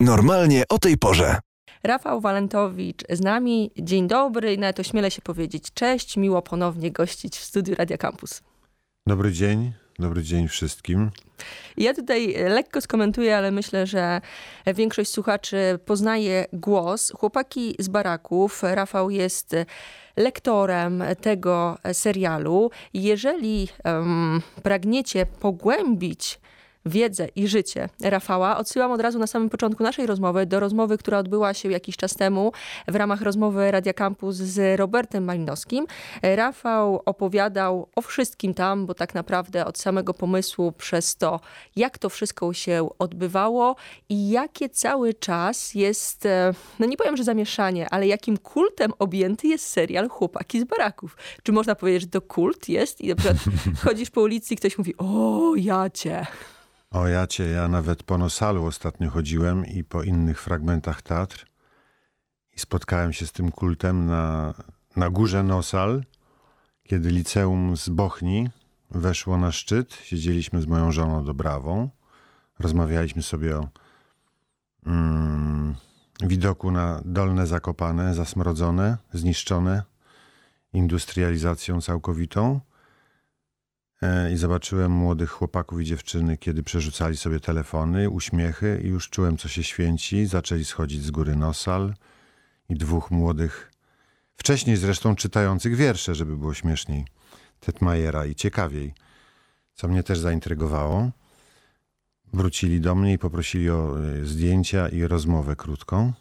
Normalnie 0.00 0.64
o 0.68 0.78
tej 0.78 0.96
porze. 0.98 1.38
Rafał 1.82 2.20
Walentowicz 2.20 3.02
z 3.10 3.20
nami. 3.20 3.70
Dzień 3.78 4.08
dobry 4.08 4.54
i 4.54 4.58
nawet 4.58 4.80
ośmielę 4.80 5.10
się 5.10 5.22
powiedzieć 5.22 5.64
cześć. 5.74 6.16
Miło 6.16 6.42
ponownie 6.42 6.90
gościć 6.90 7.36
w 7.36 7.44
studiu 7.44 7.74
Radia 7.74 7.98
Campus. 7.98 8.42
Dobry 9.06 9.32
dzień, 9.32 9.72
dobry 9.98 10.22
dzień 10.22 10.48
wszystkim. 10.48 11.10
Ja 11.76 11.94
tutaj 11.94 12.34
lekko 12.48 12.80
skomentuję, 12.80 13.36
ale 13.36 13.50
myślę, 13.50 13.86
że 13.86 14.20
większość 14.74 15.10
słuchaczy 15.10 15.78
poznaje 15.84 16.46
głos. 16.52 17.12
Chłopaki 17.16 17.74
z 17.78 17.88
baraków. 17.88 18.62
Rafał 18.62 19.10
jest 19.10 19.56
lektorem 20.16 21.04
tego 21.20 21.78
serialu. 21.92 22.70
Jeżeli 22.94 23.68
um, 23.84 24.42
pragniecie 24.62 25.26
pogłębić 25.26 26.40
wiedzę 26.86 27.28
i 27.36 27.48
życie 27.48 27.88
Rafała, 28.02 28.56
odsyłam 28.56 28.92
od 28.92 29.00
razu 29.00 29.18
na 29.18 29.26
samym 29.26 29.50
początku 29.50 29.82
naszej 29.82 30.06
rozmowy 30.06 30.46
do 30.46 30.60
rozmowy, 30.60 30.98
która 30.98 31.18
odbyła 31.18 31.54
się 31.54 31.70
jakiś 31.70 31.96
czas 31.96 32.14
temu 32.14 32.52
w 32.88 32.94
ramach 32.94 33.22
rozmowy 33.22 33.70
Radia 33.70 33.92
Campus 33.92 34.36
z 34.36 34.78
Robertem 34.78 35.24
Malinowskim. 35.24 35.86
Rafał 36.22 37.02
opowiadał 37.04 37.88
o 37.96 38.02
wszystkim 38.02 38.54
tam, 38.54 38.86
bo 38.86 38.94
tak 38.94 39.14
naprawdę 39.14 39.66
od 39.66 39.78
samego 39.78 40.14
pomysłu 40.14 40.72
przez 40.72 41.16
to, 41.16 41.40
jak 41.76 41.98
to 41.98 42.08
wszystko 42.08 42.52
się 42.52 42.88
odbywało 42.98 43.76
i 44.08 44.30
jakie 44.30 44.68
cały 44.68 45.14
czas 45.14 45.74
jest, 45.74 46.26
e, 46.26 46.54
no 46.78 46.86
nie 46.86 46.96
powiem, 46.96 47.16
że 47.16 47.24
zamieszanie, 47.24 47.90
ale 47.90 48.06
jakim 48.06 48.36
kultem 48.36 48.92
objęty 48.98 49.48
jest 49.48 49.66
serial 49.66 50.08
Chłopaki 50.08 50.60
z 50.60 50.64
baraków. 50.64 51.16
Czy 51.42 51.52
można 51.52 51.74
powiedzieć, 51.74 52.02
że 52.02 52.08
to 52.08 52.20
kult 52.20 52.68
jest 52.68 53.00
i 53.00 53.08
na 53.08 53.14
przykład 53.14 53.36
chodzisz 53.84 54.10
po 54.10 54.20
ulicy 54.20 54.54
i 54.54 54.56
ktoś 54.56 54.78
mówi, 54.78 54.94
o 54.98 55.52
ja 55.56 55.90
cię. 55.90 56.26
O 56.96 57.08
ja 57.08 57.26
cię, 57.26 57.44
ja 57.44 57.68
nawet 57.68 58.02
po 58.02 58.18
Nosalu 58.18 58.64
ostatnio 58.64 59.10
chodziłem 59.10 59.66
i 59.66 59.84
po 59.84 60.02
innych 60.02 60.42
fragmentach 60.42 61.02
teatr 61.02 61.46
i 62.56 62.60
spotkałem 62.60 63.12
się 63.12 63.26
z 63.26 63.32
tym 63.32 63.52
kultem 63.52 64.06
na, 64.06 64.54
na 64.96 65.10
górze 65.10 65.42
Nosal, 65.42 66.04
kiedy 66.82 67.10
liceum 67.10 67.76
z 67.76 67.88
Bochni 67.88 68.50
weszło 68.90 69.38
na 69.38 69.52
szczyt. 69.52 69.94
Siedzieliśmy 69.94 70.62
z 70.62 70.66
moją 70.66 70.92
żoną 70.92 71.24
Dobrawą, 71.24 71.90
rozmawialiśmy 72.58 73.22
sobie 73.22 73.58
o 73.58 73.68
mm, 74.86 75.74
widoku 76.20 76.70
na 76.70 77.02
Dolne 77.04 77.46
Zakopane, 77.46 78.14
zasmrodzone, 78.14 78.96
zniszczone 79.12 79.82
industrializacją 80.72 81.80
całkowitą. 81.80 82.60
E, 84.02 84.32
i 84.32 84.36
zobaczyłem 84.36 84.92
młodych 84.92 85.30
chłopaków 85.30 85.80
i 85.80 85.84
dziewczyny, 85.84 86.36
kiedy 86.36 86.62
przerzucali 86.62 87.16
sobie 87.16 87.40
telefony, 87.40 88.10
uśmiechy 88.10 88.80
i 88.84 88.88
już 88.88 89.10
czułem, 89.10 89.36
co 89.36 89.48
się 89.48 89.62
święci. 89.62 90.26
Zaczęli 90.26 90.64
schodzić 90.64 91.02
z 91.02 91.10
góry 91.10 91.36
Nosal 91.36 91.94
i 92.68 92.74
dwóch 92.74 93.10
młodych, 93.10 93.72
wcześniej 94.36 94.76
zresztą 94.76 95.16
czytających 95.16 95.76
wiersze, 95.76 96.14
żeby 96.14 96.36
było 96.36 96.54
śmieszniej, 96.54 97.06
Tetmajera 97.60 98.26
i 98.26 98.34
ciekawiej, 98.34 98.94
co 99.74 99.88
mnie 99.88 100.02
też 100.02 100.18
zaintrygowało. 100.18 101.10
Wrócili 102.32 102.80
do 102.80 102.94
mnie 102.94 103.12
i 103.12 103.18
poprosili 103.18 103.70
o 103.70 103.96
e, 104.00 104.24
zdjęcia 104.24 104.88
i 104.88 105.02
rozmowę 105.02 105.56
krótką. 105.56 106.12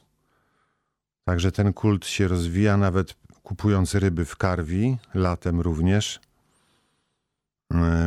Także 1.26 1.52
ten 1.52 1.74
kult 1.74 2.06
się 2.06 2.28
rozwija, 2.28 2.78
nawet 2.78 3.16
kupując 3.44 3.96
ryby 3.96 4.26
w 4.26 4.38
karwi, 4.38 4.98
latem 5.14 5.62
również– 5.62 6.20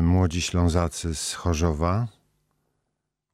młodzi 0.02 0.42
Ślązacy 0.42 1.14
z 1.14 1.34
Chorzowa 1.34 2.08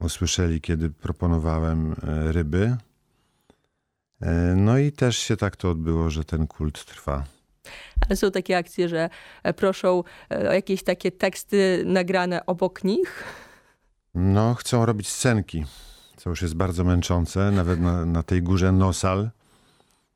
usłyszeli, 0.00 0.61
kiedy 0.61 0.91
proponowałem 0.91 1.92
e, 1.92 2.33
ryby. 2.33 2.77
E, 4.20 4.55
no 4.56 4.78
i 4.78 4.92
też 4.92 5.19
się 5.19 5.36
tak 5.36 5.56
to 5.56 5.70
odbyło, 5.70 6.11
że 6.11 6.25
ten 6.25 6.47
kult 6.47 6.84
trwa. 6.84 7.25
Ale 8.08 8.17
są 8.17 8.30
takie 8.30 8.56
akcje, 8.56 8.89
że 8.89 9.11
proszą 9.56 10.02
o 10.30 10.52
jakieś 10.52 10.83
takie 10.83 11.13
teksty 11.13 11.83
nagrane 11.86 12.46
obok 12.46 12.84
nich? 12.84 13.24
No, 14.14 14.55
chcą 14.55 14.86
robić 14.86 15.08
scenki, 15.08 15.64
co 16.17 16.30
już 16.30 16.42
jest 16.42 16.55
bardzo 16.55 16.84
męczące, 16.84 17.51
nawet 17.51 17.80
na, 17.80 18.05
na 18.05 18.23
tej 18.23 18.42
górze 18.42 18.73
Nosal. 18.73 19.30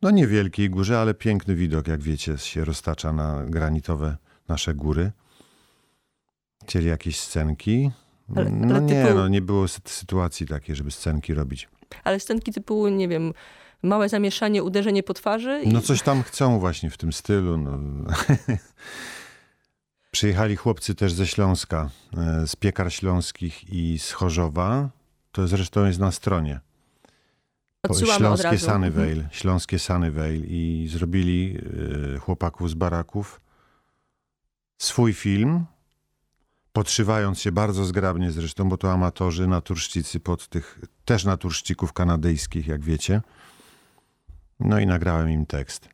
No 0.02 0.10
niewielkiej 0.10 0.70
górze, 0.70 1.00
ale 1.00 1.14
piękny 1.14 1.54
widok, 1.54 1.88
jak 1.88 2.02
wiecie, 2.02 2.38
się 2.38 2.64
roztacza 2.64 3.12
na 3.12 3.44
granitowe 3.46 4.16
nasze 4.48 4.74
góry 4.74 5.12
chcieli 6.68 6.86
jakieś 6.86 7.20
scenki. 7.20 7.90
Ale, 8.36 8.50
no 8.50 8.74
ale 8.74 8.84
nie, 8.84 9.04
typu... 9.04 9.14
no 9.14 9.28
nie 9.28 9.42
było 9.42 9.68
sytuacji 9.68 10.46
takiej, 10.46 10.76
żeby 10.76 10.90
scenki 10.90 11.34
robić. 11.34 11.68
Ale 12.04 12.20
scenki 12.20 12.52
typu, 12.52 12.88
nie 12.88 13.08
wiem, 13.08 13.32
małe 13.82 14.08
zamieszanie, 14.08 14.62
uderzenie 14.62 15.02
po 15.02 15.14
twarzy? 15.14 15.62
I... 15.64 15.68
No 15.68 15.80
coś 15.80 16.02
tam 16.02 16.22
chcą 16.22 16.58
właśnie 16.58 16.90
w 16.90 16.96
tym 16.96 17.12
stylu. 17.12 17.58
No. 17.58 17.78
Przyjechali 20.10 20.56
chłopcy 20.56 20.94
też 20.94 21.12
ze 21.12 21.26
Śląska, 21.26 21.90
e, 22.16 22.46
z 22.46 22.56
Piekar 22.56 22.92
Śląskich 22.92 23.72
i 23.72 23.98
z 23.98 24.12
Chorzowa. 24.12 24.88
To 25.32 25.48
zresztą 25.48 25.86
jest 25.86 25.98
na 25.98 26.12
stronie. 26.12 26.60
Odsyłamy 27.82 28.18
Śląskie 28.18 28.48
od 28.50 28.60
Sunnyvale, 28.60 29.12
mhm. 29.12 29.28
Śląskie 29.30 29.78
Sunnyvale 29.78 30.36
i 30.36 30.88
zrobili 30.90 31.58
y, 32.16 32.18
chłopaków 32.18 32.70
z 32.70 32.74
baraków 32.74 33.40
swój 34.78 35.12
film, 35.12 35.64
podszywając 36.78 37.40
się 37.40 37.52
bardzo 37.52 37.84
zgrabnie 37.84 38.30
zresztą, 38.30 38.68
bo 38.68 38.76
to 38.76 38.92
amatorzy, 38.92 39.46
naturszczycy 39.46 40.20
pod 40.20 40.48
tych, 40.48 40.78
też 41.04 41.24
naturszczyków 41.24 41.92
kanadyjskich, 41.92 42.66
jak 42.66 42.80
wiecie. 42.80 43.20
No 44.60 44.78
i 44.78 44.86
nagrałem 44.86 45.30
im 45.30 45.46
tekst, 45.46 45.88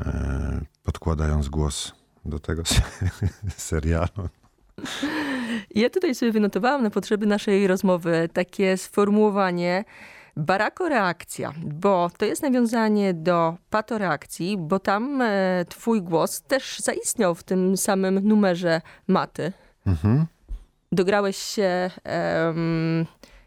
e, 0.00 0.60
podkładając 0.82 1.48
głos 1.48 1.92
do 2.24 2.38
tego 2.38 2.62
serialu. 3.56 4.28
Ja 5.74 5.90
tutaj 5.90 6.14
sobie 6.14 6.32
wynotowałam 6.32 6.82
na 6.82 6.90
potrzeby 6.90 7.26
naszej 7.26 7.66
rozmowy 7.66 8.28
takie 8.32 8.76
sformułowanie 8.76 9.84
barakoreakcja, 10.38 11.52
bo 11.64 12.10
to 12.18 12.24
jest 12.24 12.42
nawiązanie 12.42 13.14
do 13.14 13.56
patoreakcji, 13.70 14.58
bo 14.58 14.78
tam 14.78 15.22
e, 15.22 15.64
twój 15.68 16.02
głos 16.02 16.42
też 16.42 16.78
zaistniał 16.78 17.34
w 17.34 17.42
tym 17.42 17.76
samym 17.76 18.28
numerze 18.28 18.80
maty. 19.08 19.52
Mhm. 19.86 20.26
Dograłeś 20.92 21.36
się 21.36 21.90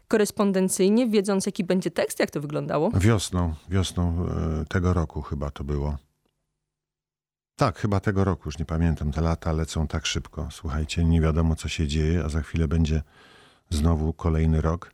korespondencyjnie, 0.08 1.08
wiedząc 1.08 1.46
jaki 1.46 1.64
będzie 1.64 1.90
tekst? 1.90 2.20
Jak 2.20 2.30
to 2.30 2.40
wyglądało? 2.40 2.90
Wiosną, 2.90 3.54
wiosną 3.68 4.26
e, 4.26 4.64
tego 4.64 4.92
roku 4.92 5.22
chyba 5.22 5.50
to 5.50 5.64
było. 5.64 5.96
Tak, 7.56 7.78
chyba 7.78 8.00
tego 8.00 8.24
roku, 8.24 8.42
już 8.46 8.58
nie 8.58 8.64
pamiętam. 8.64 9.12
Te 9.12 9.20
lata 9.20 9.52
lecą 9.52 9.86
tak 9.86 10.06
szybko. 10.06 10.48
Słuchajcie, 10.50 11.04
nie 11.04 11.20
wiadomo 11.20 11.56
co 11.56 11.68
się 11.68 11.86
dzieje, 11.86 12.24
a 12.24 12.28
za 12.28 12.40
chwilę 12.40 12.68
będzie 12.68 13.02
znowu 13.70 14.12
kolejny 14.12 14.60
rok. 14.60 14.92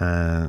E, 0.00 0.48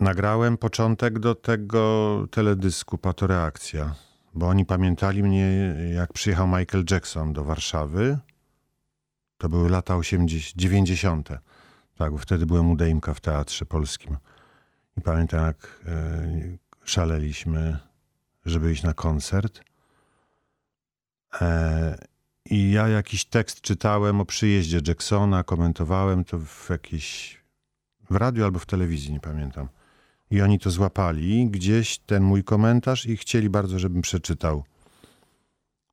nagrałem 0.00 0.58
początek 0.58 1.18
do 1.18 1.34
tego 1.34 2.26
teledysku 2.30 2.98
Patoreakcja, 2.98 3.94
bo 4.34 4.48
oni 4.48 4.66
pamiętali 4.66 5.22
mnie, 5.22 5.74
jak 5.94 6.12
przyjechał 6.12 6.46
Michael 6.46 6.84
Jackson 6.90 7.32
do 7.32 7.44
Warszawy. 7.44 8.18
To 9.38 9.48
były 9.48 9.70
lata 9.70 9.96
80, 9.96 10.56
90. 10.56 11.28
Tak, 11.98 12.12
bo 12.12 12.18
wtedy 12.18 12.46
byłem 12.46 12.70
u 12.70 12.76
Dejmka 12.76 13.14
w 13.14 13.20
Teatrze 13.20 13.66
Polskim. 13.66 14.16
I 14.96 15.00
pamiętam, 15.00 15.46
jak 15.46 15.80
e, 15.86 16.28
szaleliśmy, 16.84 17.78
żeby 18.46 18.72
iść 18.72 18.82
na 18.82 18.94
koncert. 18.94 19.60
E, 21.40 21.98
I 22.44 22.70
ja 22.70 22.88
jakiś 22.88 23.24
tekst 23.24 23.60
czytałem 23.60 24.20
o 24.20 24.24
przyjeździe 24.24 24.80
Jacksona, 24.86 25.44
komentowałem 25.44 26.24
to 26.24 26.38
w 26.38 26.70
jakiejś 26.70 27.37
w 28.10 28.16
radiu 28.16 28.44
albo 28.44 28.58
w 28.58 28.66
telewizji, 28.66 29.12
nie 29.12 29.20
pamiętam. 29.20 29.68
I 30.30 30.42
oni 30.42 30.58
to 30.58 30.70
złapali, 30.70 31.46
gdzieś 31.50 31.98
ten 31.98 32.22
mój 32.22 32.44
komentarz 32.44 33.06
i 33.06 33.16
chcieli 33.16 33.50
bardzo, 33.50 33.78
żebym 33.78 34.02
przeczytał 34.02 34.64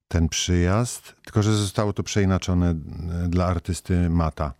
ten 0.07 0.29
przyjazd, 0.29 1.15
tylko 1.23 1.44
że 1.44 1.56
zostało 1.56 1.94
to 1.94 2.03
przeinaczone 2.03 2.69
e, 2.69 2.75
dla 3.27 3.45
artysty 3.45 4.09
Mata. 4.09 4.53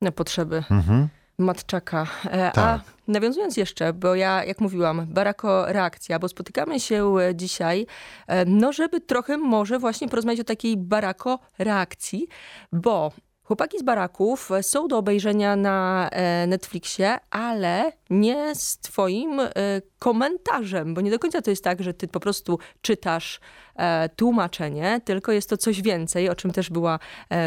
Na 0.00 0.12
potrzeby 0.12 0.64
mhm. 0.70 1.08
Matczaka. 1.38 2.06
E, 2.24 2.50
tak. 2.50 2.56
A 2.56 2.80
nawiązując 3.08 3.56
jeszcze, 3.56 3.92
bo 3.92 4.14
ja, 4.14 4.44
jak 4.44 4.60
mówiłam, 4.60 5.06
barako 5.06 5.72
reakcja, 5.72 6.18
bo 6.18 6.28
spotykamy 6.28 6.80
się 6.80 7.16
e, 7.18 7.34
dzisiaj, 7.34 7.86
no 8.46 8.72
żeby 8.72 9.00
trochę 9.00 9.36
może 9.36 9.78
właśnie 9.78 10.08
porozmawiać 10.08 10.40
o 10.40 10.44
takiej 10.44 10.76
barako 10.76 11.38
reakcji, 11.58 12.28
bo 12.72 13.12
Chłopaki 13.44 13.78
z 13.78 13.82
baraków 13.82 14.50
są 14.62 14.88
do 14.88 14.98
obejrzenia 14.98 15.56
na 15.56 16.08
e, 16.12 16.46
Netflixie, 16.46 17.18
ale 17.30 17.92
nie 18.10 18.54
z 18.54 18.78
twoim 18.78 19.40
e, 19.40 19.50
komentarzem, 19.98 20.94
bo 20.94 21.00
nie 21.00 21.10
do 21.10 21.18
końca 21.18 21.42
to 21.42 21.50
jest 21.50 21.64
tak, 21.64 21.82
że 21.82 21.94
ty 21.94 22.08
po 22.08 22.20
prostu 22.20 22.58
czytasz 22.80 23.40
e, 23.76 24.08
tłumaczenie, 24.08 25.00
tylko 25.04 25.32
jest 25.32 25.48
to 25.48 25.56
coś 25.56 25.82
więcej, 25.82 26.28
o 26.28 26.34
czym 26.34 26.50
też 26.50 26.70
była 26.70 26.98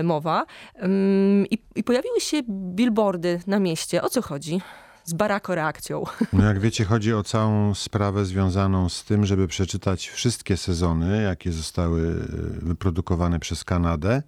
mowa. 0.04 0.46
Mm, 0.76 1.46
I, 1.76 1.84
pojawiły 1.84 2.20
się 2.20 2.38
billboardy 2.50 3.40
na 3.48 3.60
mieście. 3.60 4.02
O 4.02 4.10
co 4.10 4.22
chodzi? 4.22 4.62
z 5.04 5.14
barako 5.14 5.56
reakcją. 5.56 6.04
No 6.34 6.46
jak 6.46 6.60
wiecie, 6.60 6.86
chodzi 6.86 7.14
o 7.14 7.24
całą 7.24 7.74
sprawę 7.74 8.26
związaną 8.26 8.90
z 8.90 9.04
tym, 9.04 9.26
żeby 9.26 9.48
przeczytać 9.48 10.08
wszystkie 10.08 10.58
sezony, 10.58 11.24
jakie 11.24 11.52
zostały 11.52 12.14
wyprodukowane 12.62 13.40
przez 13.40 13.64
Kanadę 13.64 14.24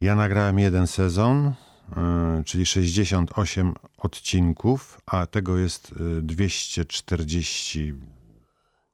ja 0.00 0.14
nagrałem 0.14 0.58
jeden 0.58 0.86
sezon, 0.86 1.54
yy, 1.96 2.44
czyli 2.44 2.66
68 2.66 3.74
odcinków, 3.98 5.00
a 5.06 5.26
tego 5.26 5.58
jest 5.58 5.94
240, 6.22 7.94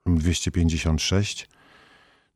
e, 0.06 0.14
256. 0.14 1.48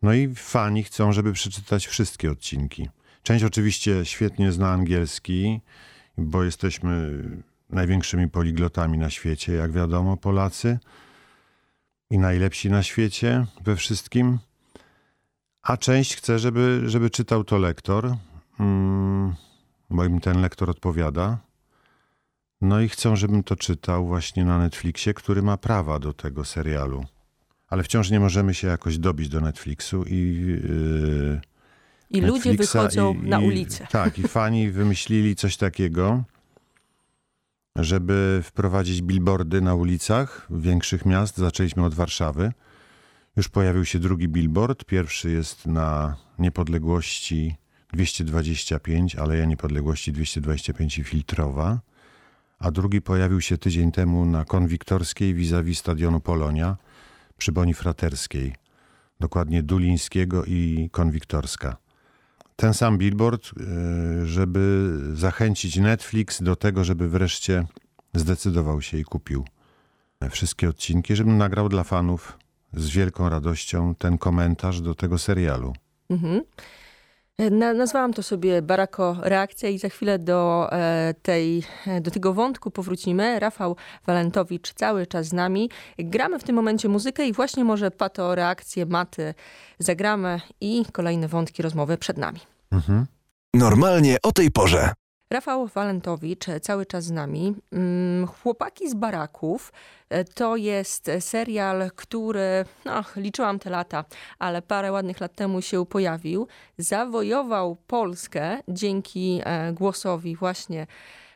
No 0.03 0.13
i 0.13 0.35
fani 0.35 0.85
chcą, 0.85 1.13
żeby 1.13 1.33
przeczytać 1.33 1.87
wszystkie 1.87 2.31
odcinki. 2.31 2.89
Część 3.23 3.45
oczywiście 3.45 4.05
świetnie 4.05 4.53
zna 4.53 4.71
angielski, 4.71 5.61
bo 6.19 6.45
jesteśmy 6.45 7.23
największymi 7.71 8.29
poliglotami 8.29 8.99
na 8.99 9.11
świecie, 9.11 9.53
jak 9.53 9.73
wiadomo, 9.73 10.17
Polacy. 10.17 10.79
I 12.11 12.19
najlepsi 12.19 12.71
na 12.71 12.83
świecie 12.83 13.47
we 13.65 13.77
wszystkim. 13.77 14.39
A 15.63 15.77
część 15.77 16.17
chce, 16.17 16.39
żeby, 16.39 16.83
żeby 16.87 17.11
czytał 17.11 17.45
to 17.45 17.59
lektor, 17.59 18.17
mm, 18.61 19.35
bo 19.91 20.05
im 20.05 20.21
ten 20.21 20.41
lektor 20.41 20.71
odpowiada. 20.71 21.39
No 22.61 22.81
i 22.81 22.89
chcą, 22.89 23.17
żebym 23.17 23.43
to 23.43 23.57
czytał 23.57 24.07
właśnie 24.07 24.45
na 24.45 24.59
Netflixie, 24.59 25.15
który 25.15 25.43
ma 25.43 25.57
prawa 25.57 25.99
do 25.99 26.13
tego 26.13 26.45
serialu. 26.45 27.05
Ale 27.69 27.83
wciąż 27.83 28.11
nie 28.11 28.21
możemy 28.21 28.55
się 28.55 28.69
jakoś 28.69 28.99
dobić 28.99 29.29
do 29.29 29.41
Netflixu 29.41 30.05
i. 30.07 30.47
Yy, 30.47 31.41
I 32.11 32.21
Netflixa 32.21 32.47
ludzie 32.47 32.55
wychodzą 32.55 33.15
i, 33.15 33.29
na 33.29 33.39
ulicę. 33.39 33.87
Tak, 33.91 34.19
i 34.19 34.29
fani 34.29 34.71
wymyślili 34.71 35.37
coś 35.37 35.57
takiego, 35.57 36.23
żeby 37.77 38.41
wprowadzić 38.45 39.03
billboardy 39.03 39.61
na 39.61 39.75
ulicach 39.75 40.47
większych 40.51 41.07
miast. 41.07 41.37
Zaczęliśmy 41.39 41.85
od 41.85 41.95
Warszawy. 41.95 42.53
Już 43.37 43.49
pojawił 43.49 43.85
się 43.85 43.99
drugi 43.99 44.29
billboard. 44.29 44.85
Pierwszy 44.85 45.31
jest 45.31 45.67
na 45.67 46.17
niepodległości 46.39 47.60
225, 47.93 49.17
Aleja 49.17 49.45
Niepodległości 49.45 50.13
225 50.13 50.99
i 50.99 51.05
Filtrowa, 51.05 51.81
a 52.59 52.71
drugi 52.71 53.03
pojawił 53.03 53.41
się 53.41 53.59
tydzień 53.59 53.93
temu 53.93 54.27
na 54.27 54.45
Konwiktorskiej 54.45 55.35
vis-a-vis 55.35 55.79
stadionu 55.79 56.21
Polonia 56.21 56.77
przy 57.39 57.53
Boni 57.53 57.75
Fraterskiej, 57.75 58.55
dokładnie 59.21 59.63
Dulińskiego 59.63 60.45
i 60.45 60.89
Konwiktorska. 60.93 61.77
Ten 62.57 62.75
sam 62.75 62.99
billboard, 62.99 63.47
e, 63.47 64.27
żeby 64.27 64.97
zachęcić 65.15 65.77
Netflix 65.77 66.43
do 66.43 66.57
tego, 66.57 66.85
żeby 66.85 67.09
wreszcie 67.09 67.67
zdecydował 68.15 68.83
się 68.83 68.99
i 68.99 69.05
kupił 69.05 69.45
wszystkie 70.31 70.69
odcinki, 70.69 71.17
żebym 71.17 71.39
nagrał 71.39 71.69
dla 71.69 71.85
fanów 71.85 72.39
z 72.73 72.89
wielką 72.89 73.29
radością 73.29 73.95
ten 73.95 74.19
komentarz 74.19 74.81
do 74.81 74.95
tego 74.95 75.19
serialu. 75.19 75.73
Mhm. 76.11 76.43
Na, 77.51 77.73
nazwałam 77.73 78.13
to 78.13 78.23
sobie 78.23 78.63
Barako 78.63 79.17
Reakcja 79.23 79.69
i 79.69 79.79
za 79.79 79.89
chwilę 79.89 80.19
do, 80.19 80.69
e, 80.73 81.15
tej, 81.23 81.63
e, 81.87 82.01
do 82.01 82.11
tego 82.11 82.35
wątku 82.35 82.71
powrócimy. 82.71 83.41
Rafał 83.41 83.77
Walentowicz 84.07 84.73
cały 84.73 85.07
czas 85.07 85.27
z 85.27 85.33
nami. 85.33 85.71
Gramy 85.99 86.39
w 86.39 86.45
tym 86.45 86.57
momencie 86.57 86.89
muzykę 86.89 87.27
i 87.27 87.33
właśnie 87.33 87.65
może 87.65 87.91
pato 87.91 88.35
reakcję 88.35 88.87
maty 88.87 89.35
zagramy 89.79 90.41
i 90.61 90.85
kolejne 90.93 91.29
wątki 91.29 91.63
rozmowy 91.63 91.99
przed 91.99 92.19
nami. 92.19 92.41
Mhm. 92.73 93.07
Normalnie 93.55 94.17
o 94.23 94.33
tej 94.33 94.51
porze. 94.51 94.93
Rafał 95.33 95.67
Walentowicz 95.67 96.45
cały 96.63 96.87
czas 96.87 97.05
z 97.05 97.11
nami. 97.11 97.55
Mm, 97.73 98.27
Chłopaki 98.27 98.91
z 98.91 98.95
baraków 98.95 99.73
e, 100.09 100.25
to 100.25 100.57
jest 100.57 101.11
serial, 101.21 101.91
który, 101.97 102.65
no, 102.85 103.05
liczyłam 103.17 103.59
te 103.59 103.71
lata, 103.71 104.05
ale 104.39 104.63
parę 104.63 104.93
ładnych 104.93 105.21
lat 105.21 105.35
temu 105.35 105.63
się 105.63 105.87
pojawił. 105.87 106.47
Zawojował 106.79 107.77
Polskę 107.87 108.59
dzięki 108.69 109.41
e, 109.45 109.73
głosowi 109.73 110.37
właśnie 110.37 110.87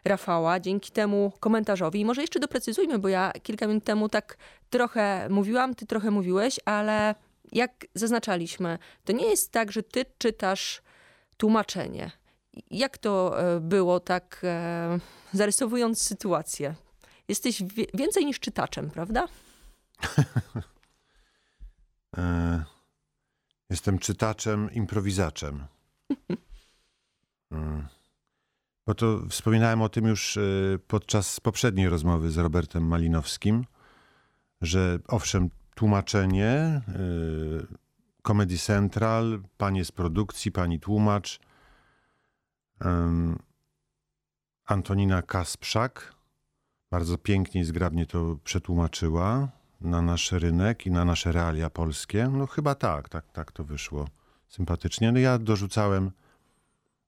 Rafała, 0.05 0.61
dzięki 0.61 0.93
temu 0.93 1.33
komentarzowi. 1.41 2.01
I 2.01 2.05
może 2.05 2.21
jeszcze 2.21 2.41
doprecyzujmy, 2.41 2.99
bo 2.99 3.09
ja 3.09 3.33
kilka 3.43 3.67
minut 3.67 3.85
temu 3.85 4.09
tak 4.09 4.37
trochę 4.71 5.29
mówiłam, 5.31 5.75
ty 5.75 5.87
trochę 5.87 6.11
mówiłeś, 6.11 6.61
ale 6.65 7.15
jak 7.53 7.87
zaznaczaliśmy, 7.95 8.79
to 9.05 9.13
nie 9.13 9.27
jest 9.27 9.53
tak, 9.53 9.73
że 9.73 9.83
ty 9.83 10.05
czytasz 10.19 10.83
tłumaczenie 11.37 12.24
jak 12.71 12.99
to 12.99 13.41
e, 13.41 13.61
było, 13.61 14.01
tak 14.01 14.41
e, 14.45 14.99
zarysowując 15.33 16.03
sytuację? 16.03 16.75
Jesteś 17.29 17.63
więcej 17.95 18.27
niż 18.27 18.41
czytaczem, 18.41 18.91
prawda? 18.91 19.27
E, 22.17 22.65
jestem 23.71 23.99
czytaczem, 23.99 24.71
improwizaczem. 24.73 25.65
Bo 28.87 28.95
to 28.95 29.21
wspominałem 29.31 29.83
o 29.83 29.89
tym 29.89 30.07
już 30.07 30.39
podczas 30.87 31.41
poprzedniej 31.41 31.89
rozmowy 31.89 32.31
z 32.31 32.39
Robertem 32.39 32.87
Malinowskim, 32.87 33.65
że 34.61 34.99
owszem, 35.09 35.51
tłumaczenie, 35.75 36.81
Comedy 38.23 38.59
Central, 38.59 39.43
panie 39.57 39.85
z 39.85 39.93
produkcji, 39.93 40.53
pani 40.53 40.81
tłumacz, 40.81 41.41
Antonina 44.67 45.23
Kasprzak 45.23 46.15
bardzo 46.91 47.19
pięknie 47.19 47.61
i 47.61 47.65
zgrabnie 47.65 48.07
to 48.07 48.37
przetłumaczyła 48.45 49.49
na 49.81 50.03
nasz 50.03 50.33
rynek 50.33 50.87
i 50.87 50.91
na 50.91 51.05
nasze 51.05 51.33
realia 51.33 51.71
polskie. 51.71 52.29
No 52.29 52.47
chyba 52.47 52.75
tak, 52.75 53.09
tak, 53.09 53.33
tak 53.33 53.53
to 53.53 53.65
wyszło 53.65 54.09
sympatycznie. 54.49 55.13
No 55.13 55.19
ja 55.19 55.39
dorzucałem 55.39 56.11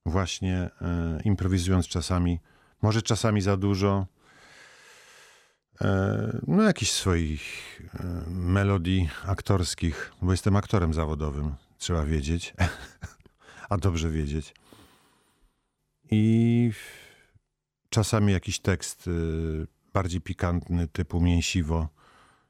właśnie, 0.05 0.69
e, 0.81 1.19
improwizując 1.23 1.87
czasami, 1.87 2.39
może 2.81 3.01
czasami 3.01 3.41
za 3.41 3.57
dużo, 3.57 4.05
e, 5.81 6.39
no 6.47 6.63
jakichś 6.63 6.91
swoich 6.91 7.41
e, 7.93 8.29
melodii 8.29 9.09
aktorskich, 9.25 10.11
bo 10.21 10.31
jestem 10.31 10.55
aktorem 10.55 10.93
zawodowym, 10.93 11.55
trzeba 11.77 12.03
wiedzieć, 12.03 12.53
a 13.69 13.77
dobrze 13.77 14.09
wiedzieć. 14.09 14.53
I 16.11 16.71
czasami 17.89 18.33
jakiś 18.33 18.59
tekst 18.59 19.07
y, 19.07 19.67
bardziej 19.93 20.21
pikantny, 20.21 20.87
typu 20.87 21.21
mięsiwo, 21.21 21.89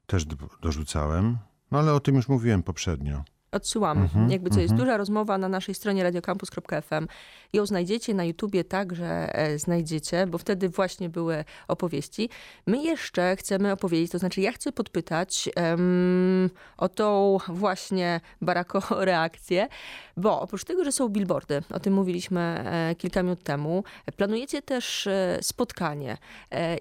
też 0.06 0.24
dorzucałem. 0.62 1.38
No 1.70 1.78
ale 1.78 1.94
o 1.94 2.00
tym 2.00 2.14
już 2.14 2.28
mówiłem 2.28 2.62
poprzednio. 2.62 3.24
Odsyłam. 3.52 4.06
Mm-hmm, 4.06 4.30
Jakby 4.30 4.50
co, 4.50 4.60
jest 4.60 4.72
mhm. 4.72 4.86
duża 4.86 4.96
rozmowa 4.96 5.38
na 5.38 5.48
naszej 5.48 5.74
stronie 5.74 6.02
radiocampus.fm. 6.02 7.08
Ją 7.52 7.66
znajdziecie 7.66 8.14
na 8.14 8.24
YouTubie 8.24 8.64
także 8.64 9.34
e, 9.34 9.58
znajdziecie, 9.58 10.26
bo 10.26 10.38
wtedy 10.38 10.68
właśnie 10.68 11.08
były 11.08 11.44
opowieści. 11.68 12.30
My 12.66 12.82
jeszcze 12.82 13.36
chcemy 13.36 13.72
opowiedzieć, 13.72 14.10
to 14.10 14.18
znaczy 14.18 14.40
ja 14.40 14.52
chcę 14.52 14.72
podpytać 14.72 15.48
um, 15.56 16.50
o 16.76 16.88
tą 16.88 17.38
właśnie 17.48 18.20
barako 18.42 18.82
reakcję, 19.04 19.68
bo 20.16 20.40
oprócz 20.40 20.64
tego, 20.64 20.84
że 20.84 20.92
są 20.92 21.08
billboardy, 21.08 21.62
o 21.70 21.80
tym 21.80 21.94
mówiliśmy 21.94 22.40
e, 22.40 22.94
kilka 22.94 23.22
minut 23.22 23.42
temu, 23.42 23.84
planujecie 24.16 24.62
też 24.62 25.06
e, 25.06 25.38
spotkanie. 25.42 26.16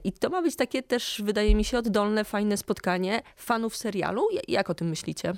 I 0.04 0.12
to 0.12 0.30
ma 0.30 0.42
być 0.42 0.56
takie 0.56 0.84
też, 0.84 1.22
wydaje 1.26 1.56
mi 1.56 1.64
się, 1.64 1.78
oddolne, 1.78 2.24
fajne 2.24 2.58
spotkanie 2.58 3.22
fanów 3.36 3.78
serialu. 3.78 4.28
Jak 4.48 4.70
o 4.70 4.74
tym 4.74 4.90
myślicie? 4.90 5.34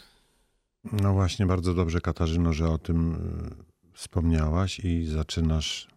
No 0.83 1.13
właśnie, 1.13 1.45
bardzo 1.45 1.74
dobrze, 1.74 2.01
Katarzyno, 2.01 2.53
że 2.53 2.69
o 2.69 2.77
tym 2.77 3.13
y, 3.13 3.93
wspomniałaś 3.93 4.79
i 4.79 5.05
zaczynasz 5.05 5.88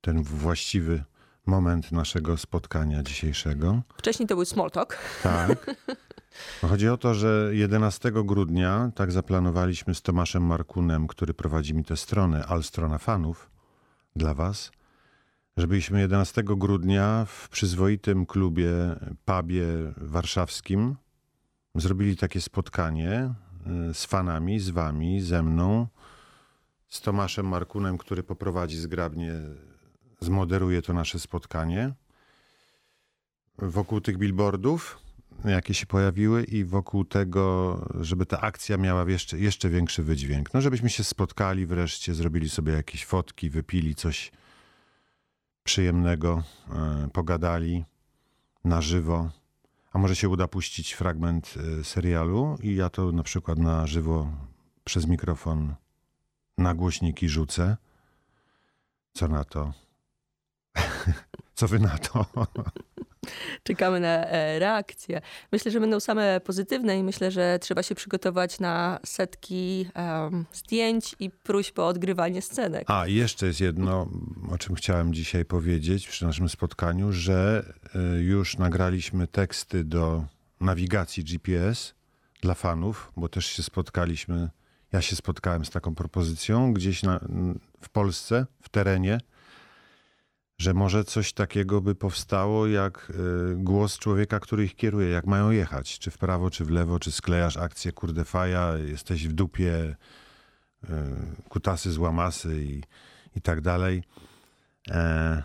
ten 0.00 0.22
właściwy 0.22 1.04
moment 1.46 1.92
naszego 1.92 2.36
spotkania 2.36 3.02
dzisiejszego. 3.02 3.82
Wcześniej 3.96 4.28
to 4.28 4.34
był 4.34 4.44
small 4.44 4.70
talk. 4.70 4.98
Tak. 5.22 5.70
Chodzi 6.70 6.88
o 6.88 6.96
to, 6.96 7.14
że 7.14 7.50
11 7.52 8.12
grudnia, 8.12 8.90
tak 8.94 9.12
zaplanowaliśmy 9.12 9.94
z 9.94 10.02
Tomaszem 10.02 10.42
Markunem, 10.42 11.06
który 11.06 11.34
prowadzi 11.34 11.74
mi 11.74 11.84
tę 11.84 11.96
stronę, 11.96 12.46
Alstrona 12.46 12.98
Fanów, 12.98 13.50
dla 14.16 14.34
was, 14.34 14.70
żebyśmy 15.56 16.00
11 16.00 16.42
grudnia 16.44 17.24
w 17.28 17.48
przyzwoitym 17.48 18.26
klubie, 18.26 18.72
pubie 19.24 19.66
warszawskim 19.96 20.96
zrobili 21.74 22.16
takie 22.16 22.40
spotkanie 22.40 23.34
z 23.92 24.04
fanami, 24.04 24.60
z 24.60 24.70
wami, 24.70 25.20
ze 25.20 25.42
mną, 25.42 25.86
z 26.88 27.00
Tomaszem 27.00 27.48
Markunem, 27.48 27.98
który 27.98 28.22
poprowadzi 28.22 28.76
zgrabnie, 28.76 29.32
zmoderuje 30.20 30.82
to 30.82 30.92
nasze 30.92 31.18
spotkanie. 31.18 31.92
Wokół 33.58 34.00
tych 34.00 34.18
billboardów, 34.18 34.98
jakie 35.44 35.74
się 35.74 35.86
pojawiły 35.86 36.44
i 36.44 36.64
wokół 36.64 37.04
tego, 37.04 37.76
żeby 38.00 38.26
ta 38.26 38.40
akcja 38.40 38.76
miała 38.76 39.10
jeszcze, 39.10 39.38
jeszcze 39.38 39.68
większy 39.68 40.02
wydźwięk. 40.02 40.54
No, 40.54 40.60
żebyśmy 40.60 40.90
się 40.90 41.04
spotkali 41.04 41.66
wreszcie, 41.66 42.14
zrobili 42.14 42.48
sobie 42.48 42.72
jakieś 42.72 43.04
fotki, 43.04 43.50
wypili 43.50 43.94
coś 43.94 44.32
przyjemnego, 45.64 46.42
e, 46.70 47.08
pogadali 47.12 47.84
na 48.64 48.82
żywo. 48.82 49.30
A 49.90 49.98
może 49.98 50.16
się 50.16 50.28
uda 50.28 50.48
puścić 50.48 50.92
fragment 50.92 51.54
e, 51.80 51.84
serialu 51.84 52.58
i 52.62 52.74
ja 52.74 52.90
to 52.90 53.12
na 53.12 53.22
przykład 53.22 53.58
na 53.58 53.86
żywo 53.86 54.32
przez 54.84 55.06
mikrofon 55.06 55.74
na 56.58 56.74
głośniki 56.74 57.28
rzucę. 57.28 57.76
Co 59.12 59.28
na 59.28 59.44
to? 59.44 59.72
Co 61.54 61.68
wy 61.68 61.78
na 61.78 61.98
to? 61.98 62.26
Czekamy 63.64 64.00
na 64.00 64.26
e, 64.26 64.58
reakcje. 64.58 65.20
Myślę, 65.52 65.70
że 65.70 65.80
będą 65.80 66.00
same 66.00 66.40
pozytywne 66.40 66.98
i 66.98 67.02
myślę, 67.02 67.30
że 67.30 67.58
trzeba 67.58 67.82
się 67.82 67.94
przygotować 67.94 68.60
na 68.60 69.00
setki 69.04 69.86
um, 69.96 70.46
zdjęć 70.52 71.16
i 71.20 71.30
próśb 71.30 71.78
o 71.78 71.86
odgrywanie 71.86 72.42
scenek. 72.42 72.84
A, 72.86 73.06
jeszcze 73.06 73.46
jest 73.46 73.60
jedno, 73.60 74.08
o 74.50 74.58
czym 74.58 74.74
chciałem 74.74 75.14
dzisiaj 75.14 75.44
powiedzieć 75.44 76.08
przy 76.08 76.24
naszym 76.24 76.48
spotkaniu, 76.48 77.12
że 77.12 77.64
y, 78.16 78.22
już 78.22 78.58
nagraliśmy 78.58 79.26
teksty 79.26 79.84
do 79.84 80.24
nawigacji 80.60 81.24
GPS 81.24 81.94
dla 82.40 82.54
fanów, 82.54 83.12
bo 83.16 83.28
też 83.28 83.46
się 83.46 83.62
spotkaliśmy, 83.62 84.50
ja 84.92 85.02
się 85.02 85.16
spotkałem 85.16 85.64
z 85.64 85.70
taką 85.70 85.94
propozycją 85.94 86.72
gdzieś 86.72 87.02
na, 87.02 87.20
w 87.80 87.88
Polsce, 87.88 88.46
w 88.62 88.68
terenie, 88.68 89.20
że 90.60 90.74
może 90.74 91.04
coś 91.04 91.32
takiego 91.32 91.80
by 91.80 91.94
powstało 91.94 92.66
jak 92.66 93.10
y, 93.10 93.56
głos 93.56 93.98
człowieka, 93.98 94.40
który 94.40 94.64
ich 94.64 94.76
kieruje, 94.76 95.08
jak 95.08 95.26
mają 95.26 95.50
jechać, 95.50 95.98
czy 95.98 96.10
w 96.10 96.18
prawo, 96.18 96.50
czy 96.50 96.64
w 96.64 96.70
lewo, 96.70 96.98
czy 96.98 97.12
sklejasz 97.12 97.56
akcję 97.56 97.92
kurde 97.92 98.24
faja, 98.24 98.76
jesteś 98.76 99.28
w 99.28 99.32
dupie, 99.32 99.96
y, 100.84 100.88
kutasy 101.48 101.92
złamasy 101.92 102.64
i, 102.64 102.82
i 103.36 103.40
tak 103.40 103.60
dalej. 103.60 104.02
E, 104.90 105.42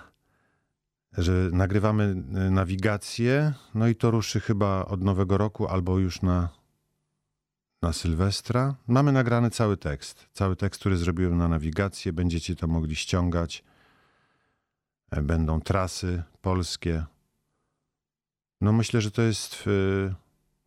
że 1.17 1.49
nagrywamy 1.51 2.03
y, 2.47 2.51
nawigację, 2.51 3.53
no 3.75 3.87
i 3.87 3.95
to 3.95 4.11
ruszy 4.11 4.39
chyba 4.39 4.85
od 4.85 5.01
nowego 5.01 5.37
roku 5.37 5.67
albo 5.67 5.99
już 5.99 6.21
na, 6.21 6.49
na 7.81 7.93
Sylwestra. 7.93 8.75
Mamy 8.87 9.11
nagrany 9.11 9.49
cały 9.49 9.77
tekst. 9.77 10.29
Cały 10.33 10.55
tekst, 10.55 10.79
który 10.79 10.97
zrobiłem 10.97 11.37
na 11.37 11.47
nawigację. 11.47 12.13
Będziecie 12.13 12.55
to 12.55 12.67
mogli 12.67 12.95
ściągać. 12.95 13.63
E, 15.11 15.21
Będą 15.21 15.61
trasy 15.61 16.23
polskie. 16.41 17.03
No 18.61 18.73
myślę, 18.73 19.01
że 19.01 19.11
to 19.11 19.21
jest 19.21 19.67
y, 19.67 20.13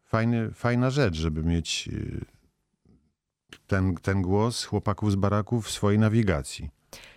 fajny, 0.04 0.50
fajna 0.50 0.90
rzecz, 0.90 1.14
żeby 1.14 1.42
mieć 1.42 1.88
y, 1.92 2.24
ten, 3.66 3.94
ten 3.96 4.22
głos 4.22 4.64
chłopaków 4.64 5.12
z 5.12 5.14
baraków 5.14 5.66
w 5.66 5.70
swojej 5.70 5.98
nawigacji. 5.98 6.70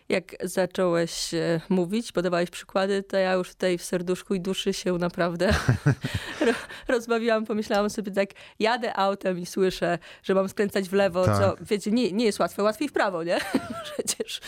Jak 0.10 0.36
zacząłeś 0.44 1.34
e, 1.34 1.62
mówić, 1.70 2.12
podawałeś 2.12 2.50
przykłady, 2.50 3.04
to 3.04 3.18
ja 3.18 3.34
już 3.34 3.50
tutaj 3.50 3.78
w 3.78 3.84
serduszku 3.84 4.36
i 4.36 4.42
duszy 4.42 4.74
się 4.74 4.94
naprawdę 4.94 5.54
ro- 6.46 6.54
rozbawiłam. 6.88 7.46
Pomyślałam 7.46 7.90
sobie 7.90 8.12
tak, 8.12 8.30
jadę 8.60 8.98
autem 8.98 9.40
i 9.40 9.46
słyszę, 9.46 10.00
że 10.24 10.36
mam 10.36 10.50
skręcać 10.50 10.90
w 10.90 10.94
lewo, 10.94 11.26
Tak. 11.26 11.38
co 11.38 11.56
wiecie, 11.66 11.92
nie, 11.92 12.12
nie 12.12 12.26
jest 12.26 12.40
łatwe, 12.40 12.64
łatwiej 12.64 12.90
w 12.90 12.94
prawo, 12.94 13.24
nie? 13.24 13.38
Przecież. 13.94 14.42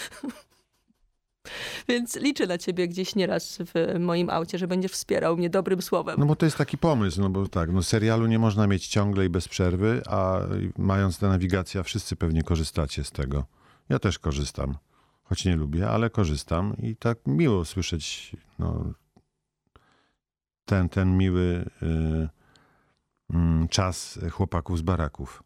Więc 1.88 2.16
liczę 2.16 2.48
na 2.48 2.58
ciebie 2.58 2.88
gdzieś 2.88 3.16
nieraz 3.16 3.58
w 3.58 4.00
moim 4.00 4.30
aucie, 4.30 4.58
że 4.58 4.68
będziesz 4.68 4.92
wspierał 4.92 5.38
mnie 5.38 5.50
dobrym 5.50 5.82
słowem. 5.82 6.20
No 6.20 6.26
bo 6.26 6.36
to 6.36 6.46
jest 6.46 6.58
taki 6.58 6.78
pomysł, 6.78 7.22
no 7.22 7.30
bo 7.30 7.48
tak, 7.48 7.72
no 7.72 7.84
serialu 7.84 8.26
nie 8.28 8.40
można 8.40 8.68
mieć 8.68 8.88
ciągle 8.88 9.26
i 9.26 9.30
bez 9.30 9.48
przerwy, 9.48 10.02
a 10.08 10.40
mając 10.78 11.20
tę 11.20 11.28
nawigację, 11.28 11.84
wszyscy 11.84 12.16
pewnie 12.16 12.44
korzystacie 12.44 13.04
z 13.04 13.12
tego. 13.12 13.46
Ja 13.90 14.00
też 14.00 14.20
korzystam, 14.20 14.78
choć 15.24 15.46
nie 15.46 15.56
lubię, 15.56 15.90
ale 15.90 16.10
korzystam 16.10 16.78
i 16.78 16.96
tak 16.96 17.18
miło 17.28 17.66
słyszeć 17.66 18.36
no, 18.60 18.94
ten, 20.66 20.90
ten 20.90 21.18
miły 21.18 21.66
y, 21.84 22.30
mm, 23.34 23.68
czas 23.68 24.20
chłopaków 24.32 24.78
z 24.78 24.82
baraków. 24.82 25.44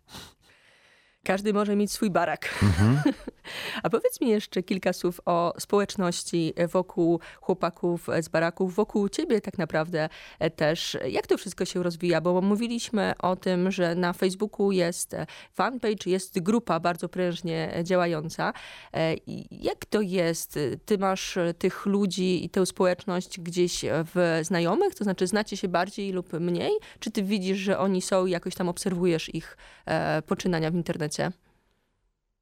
Każdy 1.27 1.53
może 1.53 1.75
mieć 1.75 1.91
swój 1.91 2.09
barak. 2.09 2.49
Mhm. 2.63 3.01
A 3.83 3.89
powiedz 3.89 4.21
mi 4.21 4.29
jeszcze 4.29 4.63
kilka 4.63 4.93
słów 4.93 5.21
o 5.25 5.53
społeczności 5.59 6.53
wokół 6.71 7.19
chłopaków 7.41 8.07
z 8.21 8.27
baraków, 8.29 8.75
wokół 8.75 9.09
ciebie 9.09 9.41
tak 9.41 9.57
naprawdę 9.57 10.09
e, 10.39 10.49
też. 10.49 10.97
Jak 11.09 11.27
to 11.27 11.37
wszystko 11.37 11.65
się 11.65 11.83
rozwija? 11.83 12.21
Bo 12.21 12.41
mówiliśmy 12.41 13.13
o 13.19 13.35
tym, 13.35 13.71
że 13.71 13.95
na 13.95 14.13
Facebooku 14.13 14.71
jest 14.71 15.15
fanpage, 15.53 16.09
jest 16.09 16.39
grupa 16.39 16.79
bardzo 16.79 17.09
prężnie 17.09 17.73
działająca. 17.83 18.53
E, 18.93 19.15
Jak 19.51 19.85
to 19.85 20.01
jest? 20.01 20.59
Ty 20.85 20.97
masz 20.97 21.37
tych 21.57 21.85
ludzi 21.85 22.45
i 22.45 22.49
tę 22.49 22.65
społeczność 22.65 23.39
gdzieś 23.39 23.85
w 23.85 24.39
znajomych? 24.41 24.95
To 24.95 25.03
znaczy 25.03 25.27
znacie 25.27 25.57
się 25.57 25.67
bardziej 25.67 26.11
lub 26.11 26.33
mniej? 26.33 26.71
Czy 26.99 27.11
ty 27.11 27.23
widzisz, 27.23 27.57
że 27.57 27.79
oni 27.79 28.01
są 28.01 28.25
i 28.25 28.31
jakoś 28.31 28.55
tam 28.55 28.69
obserwujesz 28.69 29.35
ich 29.35 29.57
e, 29.85 30.21
poczynania 30.21 30.71
w 30.71 30.75
internecie? 30.75 31.16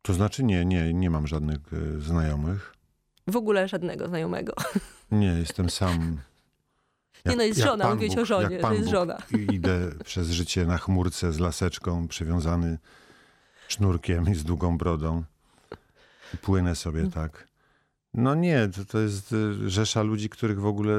To 0.02 0.14
znaczy 0.14 0.44
nie, 0.44 0.66
nie, 0.66 0.94
nie 0.94 1.10
mam 1.10 1.28
żadnych 1.28 1.74
y, 1.74 2.02
znajomych. 2.02 2.76
W 3.28 3.36
ogóle 3.36 3.68
żadnego 3.68 4.08
znajomego. 4.08 4.54
Nie, 5.12 5.28
jestem 5.28 5.70
sam. 5.70 6.22
Nie, 7.26 7.36
no 7.36 7.44
jest 7.44 7.60
jak 7.60 7.68
żona, 7.68 7.96
Bóg, 7.96 8.18
o 8.22 8.26
żonie, 8.26 8.54
jak 8.56 8.62
Pan 8.62 8.74
jest 8.74 8.90
żona. 8.90 9.18
Idę 9.52 9.92
przez 10.06 10.30
życie 10.30 10.66
na 10.66 10.78
chmurce 10.78 11.34
z 11.34 11.40
laseczką, 11.40 12.08
przywiązany 12.08 12.78
sznurkiem 13.68 14.32
i 14.32 14.36
z 14.36 14.44
długą 14.44 14.78
brodą. 14.78 15.24
I 16.34 16.38
płynę 16.38 16.76
sobie 16.76 17.00
Mm. 17.00 17.12
tak. 17.12 17.48
No 18.14 18.36
nie, 18.36 18.68
to, 18.76 18.86
to 18.86 19.00
jest 19.00 19.32
y, 19.32 19.70
rzesza 19.70 20.02
ludzi, 20.02 20.30
których 20.30 20.62
w 20.62 20.66
ogóle 20.66 20.96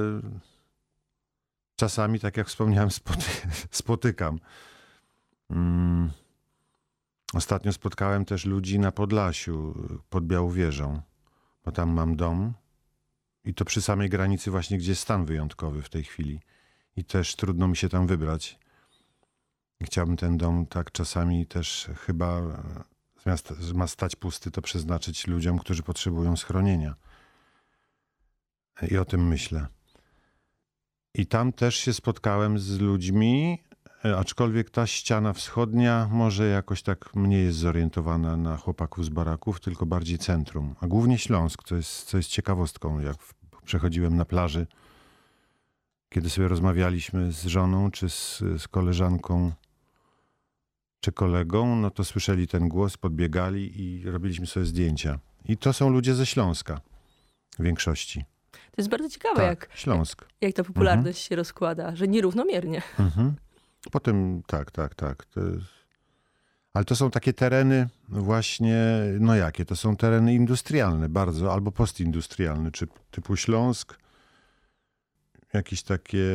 czasami, 1.76 2.20
tak 2.20 2.36
jak 2.36 2.48
wspomniałem, 2.48 2.90
spoty 2.90 3.26
spotykam. 3.70 4.38
Mm. 5.50 6.10
Ostatnio 7.34 7.72
spotkałem 7.72 8.24
też 8.24 8.44
ludzi 8.44 8.78
na 8.78 8.92
Podlasiu, 8.92 9.74
pod 10.10 10.26
Białowieżą, 10.26 11.00
bo 11.64 11.72
tam 11.72 11.90
mam 11.90 12.16
dom 12.16 12.54
i 13.44 13.54
to 13.54 13.64
przy 13.64 13.82
samej 13.82 14.08
granicy 14.08 14.50
właśnie, 14.50 14.78
gdzie 14.78 14.90
jest 14.90 15.02
stan 15.02 15.24
wyjątkowy 15.24 15.82
w 15.82 15.88
tej 15.88 16.04
chwili. 16.04 16.40
I 16.96 17.04
też 17.04 17.36
trudno 17.36 17.68
mi 17.68 17.76
się 17.76 17.88
tam 17.88 18.06
wybrać. 18.06 18.58
Chciałbym 19.82 20.16
ten 20.16 20.36
dom 20.36 20.66
tak 20.66 20.92
czasami 20.92 21.46
też 21.46 21.90
chyba 21.96 22.38
e, 22.38 22.84
zamiast 23.24 23.74
ma 23.74 23.86
stać 23.86 24.16
pusty, 24.16 24.50
to 24.50 24.62
przeznaczyć 24.62 25.26
ludziom, 25.26 25.58
którzy 25.58 25.82
potrzebują 25.82 26.36
schronienia. 26.36 26.94
I 28.90 28.98
o 28.98 29.04
tym 29.04 29.28
myślę. 29.28 29.66
I 31.14 31.26
tam 31.26 31.52
też 31.52 31.76
się 31.76 31.92
spotkałem 31.92 32.58
z 32.58 32.80
ludźmi, 32.80 33.62
aczkolwiek 34.18 34.70
ta 34.70 34.86
ściana 34.86 35.32
wschodnia 35.32 36.08
może 36.10 36.46
jakoś 36.46 36.82
tak 36.82 37.14
mniej 37.14 37.44
jest 37.44 37.58
zorientowana 37.58 38.36
na 38.36 38.56
chłopaków 38.56 39.04
z 39.04 39.08
baraków, 39.08 39.60
tylko 39.60 39.86
bardziej 39.86 40.18
centrum. 40.18 40.74
A 40.80 40.86
głównie 40.86 41.18
Śląsk, 41.18 41.62
co 41.62 41.76
jest, 41.76 42.04
co 42.04 42.16
jest 42.16 42.28
ciekawostką. 42.30 43.00
Jak 43.00 43.16
przechodziłem 43.64 44.16
na 44.16 44.24
plaży, 44.24 44.66
kiedy 46.08 46.30
sobie 46.30 46.48
rozmawialiśmy 46.48 47.32
z 47.32 47.46
żoną, 47.46 47.90
czy 47.90 48.10
z, 48.10 48.38
z 48.58 48.68
koleżanką, 48.68 49.52
czy 51.00 51.12
kolegą, 51.12 51.76
no 51.76 51.90
to 51.90 52.04
słyszeli 52.04 52.48
ten 52.48 52.68
głos, 52.68 52.96
podbiegali 52.96 53.80
i 53.82 54.10
robiliśmy 54.10 54.46
sobie 54.46 54.66
zdjęcia. 54.66 55.18
I 55.44 55.56
to 55.56 55.72
są 55.72 55.90
ludzie 55.90 56.14
ze 56.14 56.26
Śląska 56.26 56.80
w 57.58 57.62
większości. 57.62 58.24
To 58.52 58.82
jest 58.82 58.90
bardzo 58.90 59.08
ciekawe, 59.08 59.36
Tak, 59.36 59.46
jak, 59.46 59.68
Śląsk. 59.74 60.26
jak 60.40 60.52
ta 60.54 60.64
popularność 60.64 61.22
się 61.28 61.36
rozkłada, 61.36 61.96
że 61.96 62.08
nierównomiernie. 62.08 62.82
Mhm. 62.98 63.34
Potem 63.92 64.42
tak, 64.46 64.70
tak, 64.70 64.94
tak. 64.94 65.24
To 65.24 65.40
jest... 65.40 65.76
Ale 66.74 66.84
to 66.84 66.96
są 66.96 67.10
takie 67.10 67.32
tereny 67.32 67.88
właśnie, 68.08 68.76
no 69.20 69.34
jakie? 69.34 69.64
To 69.64 69.76
są 69.76 69.96
tereny 69.96 70.34
industrialne 70.34 71.08
bardzo, 71.08 71.52
albo 71.52 71.72
postindustrialne, 71.72 72.70
czy 72.70 72.86
typu 73.10 73.36
Śląsk. 73.36 73.98
Jakieś 75.52 75.82
takie 75.82 76.28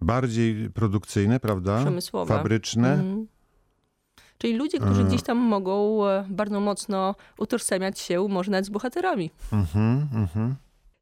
bardziej 0.00 0.70
produkcyjne, 0.70 1.40
prawda? 1.40 1.80
Przemysłowe. 1.80 2.34
Fabryczne. 2.34 2.92
Mhm. 2.92 3.26
Czyli 4.38 4.56
ludzie, 4.56 4.78
którzy 4.78 5.02
E. 5.02 5.04
gdzieś 5.04 5.22
tam 5.22 5.38
mogą 5.38 6.06
e, 6.06 6.24
bardzo 6.28 6.60
mocno 6.60 7.14
utożsamiać 7.38 7.98
się 7.98 8.28
może 8.28 8.50
nawet 8.50 8.66
z 8.66 8.68
bohaterami. 8.68 9.30
Mhm, 9.52 10.08
mhm. 10.14 10.56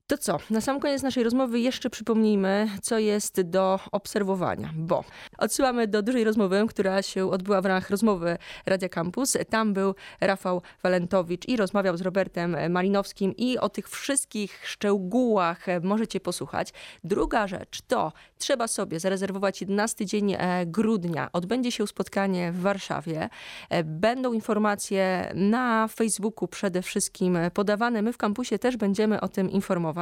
To 0.08 0.18
co? 0.18 0.38
Na 0.50 0.60
sam 0.60 0.80
koniec 0.80 1.02
naszej 1.02 1.24
rozmowy 1.24 1.60
jeszcze 1.60 1.90
przypomnijmy, 1.90 2.68
co 2.82 2.98
jest 2.98 3.40
do 3.40 3.80
obserwowania, 3.92 4.70
bo 4.76 5.04
odsyłamy 5.38 5.88
do 5.88 6.02
dużej 6.02 6.24
rozmowy, 6.24 6.64
która 6.68 7.02
się 7.02 7.30
odbyła 7.30 7.60
w 7.60 7.66
ramach 7.66 7.90
rozmowy 7.90 8.38
Radia 8.66 8.88
Campus. 8.88 9.36
Tam 9.50 9.72
był 9.72 9.94
Rafał 10.20 10.62
Walentowicz 10.82 11.48
i 11.48 11.56
rozmawiał 11.56 11.96
z 11.96 12.00
Robertem 12.00 12.56
Malinowskim 12.70 13.36
i 13.36 13.58
o 13.58 13.68
tych 13.68 13.88
wszystkich 13.88 14.60
szczegółach 14.68 15.66
możecie 15.82 16.20
posłuchać. 16.20 16.72
Druga 17.04 17.46
rzecz 17.46 17.82
to 17.82 18.12
trzeba 18.38 18.68
sobie 18.68 19.00
zarezerwować 19.00 19.60
11 19.60 20.06
dzień 20.06 20.32
e, 20.38 20.66
grudnia. 20.66 21.28
Odbędzie 21.32 21.72
się 21.72 21.86
spotkanie 21.86 22.52
w 22.52 22.60
Warszawie. 22.60 23.28
E, 23.70 23.84
Będą 23.84 24.32
informacje 24.32 25.32
na 25.34 25.88
Facebooku 25.88 26.48
przede 26.48 26.82
wszystkim 26.82 27.38
podawane. 27.54 28.02
My 28.02 28.12
w 28.12 28.16
kampusie 28.16 28.58
też 28.58 28.76
będziemy 28.76 29.20
o 29.20 29.28
tym 29.28 29.50
informować. 29.50 29.95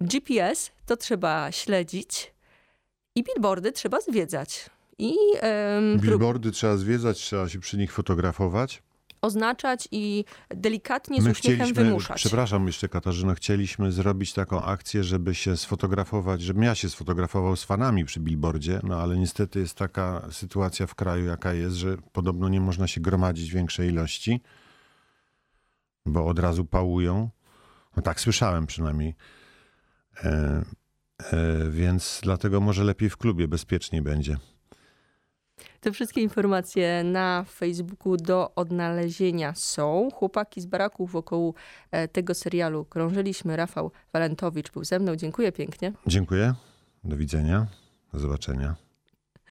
GPS 0.00 0.70
to 0.86 0.96
trzeba 0.96 1.52
śledzić 1.52 2.34
i 3.14 3.24
billboardy 3.24 3.72
trzeba 3.72 4.00
zwiedzać. 4.00 4.70
I 4.98 5.14
Billboardy 5.96 6.50
trzeba 6.50 6.76
zwiedzać, 6.76 7.18
trzeba 7.18 7.48
się 7.48 7.58
przy 7.60 7.76
nich 7.78 7.92
fotografować. 7.92 8.82
oznaczać 9.22 9.88
i 9.90 10.24
delikatnie 10.50 11.22
z 11.22 11.26
uśmiechem 11.26 11.74
wymuszać. 11.74 12.16
przepraszam 12.16 12.66
jeszcze 12.66 12.88
Katarzyno, 12.88 13.34
chcieliśmy 13.34 13.92
zrobić 13.92 14.32
taką 14.32 14.62
akcję, 14.62 15.04
żeby 15.04 15.34
się 15.34 15.56
sfotografować, 15.56 16.42
żebym 16.42 16.62
ja 16.62 16.74
się 16.74 16.90
sfotografował 16.90 17.56
z 17.56 17.64
fanami 17.64 18.04
przy 18.04 18.20
billboardzie, 18.20 18.80
no 18.82 19.00
ale 19.00 19.16
niestety 19.16 19.58
jest 19.58 19.74
taka 19.74 20.28
sytuacja 20.30 20.86
w 20.86 20.94
kraju, 20.94 21.24
jaka 21.24 21.52
jest, 21.52 21.76
że 21.76 21.96
podobno 22.12 22.48
nie 22.48 22.60
można 22.60 22.86
się 22.86 23.00
gromadzić 23.00 23.50
większej 23.52 23.88
ilości, 23.88 24.40
bo 26.06 26.26
od 26.26 26.38
razu 26.38 26.64
pałują. 26.64 27.30
No 27.96 28.02
tak 28.02 28.20
słyszałem 28.20 28.66
przynajmniej. 28.66 29.14
E, 30.24 30.28
e, 31.32 31.70
więc 31.70 32.20
dlatego 32.22 32.60
może 32.60 32.84
lepiej 32.84 33.10
w 33.10 33.16
klubie, 33.16 33.48
bezpieczniej 33.48 34.02
będzie. 34.02 34.36
Te 35.80 35.92
wszystkie 35.92 36.20
informacje 36.20 37.04
na 37.04 37.44
Facebooku 37.48 38.16
do 38.16 38.54
odnalezienia 38.54 39.54
są. 39.54 40.08
Chłopaki 40.14 40.60
z 40.60 40.66
baraków 40.66 41.12
wokół 41.12 41.54
e, 41.90 42.08
tego 42.08 42.34
serialu 42.34 42.84
krążyliśmy. 42.84 43.56
Rafał 43.56 43.92
Walentowicz 44.12 44.72
był 44.72 44.84
ze 44.84 44.98
mną. 44.98 45.16
Dziękuję 45.16 45.52
pięknie. 45.52 45.92
Dziękuję. 46.06 46.54
Do 47.04 47.16
widzenia. 47.16 47.66
Do 48.12 48.18
zobaczenia. 48.18 48.74